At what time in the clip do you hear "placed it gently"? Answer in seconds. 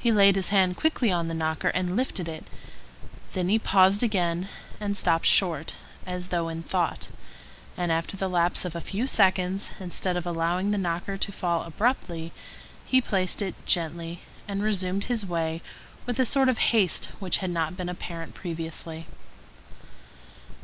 13.00-14.22